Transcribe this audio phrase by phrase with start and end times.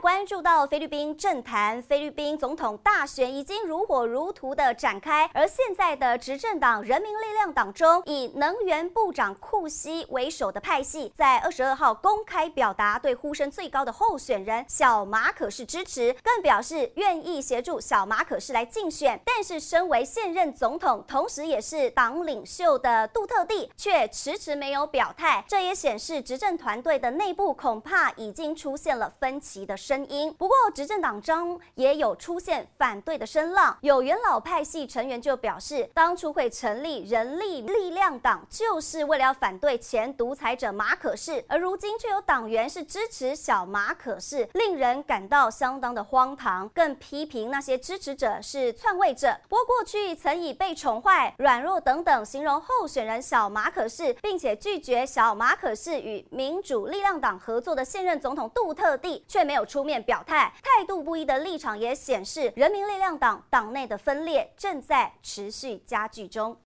[0.00, 19.20] 关注到菲律宾政坛，菲律宾总统大选已经如火如荼的展开，而现在的执政党人民力量党中，以能源部长库西为首的派系，在二十二号公开表达对呼声最高的候选人小马可是支持，更表示愿意协助小马可是来竞选。
[19.24, 29.58] 但是，身为现任总统，同时也是党领袖的杜特地却迟迟没有表态，这也显示执政团队的内部恐怕已经出现了分歧。
[29.66, 49.34] 的声音，不过执政党中也有出现反对的声浪，有元老派系成员就表示，当初会成立人力力量党，就是为了要反对前独裁者马可仕，而如今却有党员是支持小马可仕，令人感到相当的荒唐，更批评那些支持者是篡位者。
[49.48, 59.64] 不过过去曾以被宠坏、软弱等等形容候选人小马可仕，并且拒绝小马可仕与民主力量党合作的现任总统杜特地，却没有。
[59.68, 66.56] 出书面表态，态度不一的立场也显示，人民力量党党内的分裂正在持续加剧中。